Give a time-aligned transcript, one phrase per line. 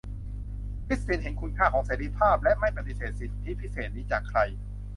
[0.85, 4.39] คริสตินเห็นคุณค่าของเสรีภาพ และไม่ปฎิเสธสิทธิพิเศษนี้จากใคร